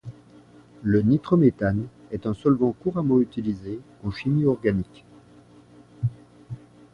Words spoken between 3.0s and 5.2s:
utilisé en chimie organique.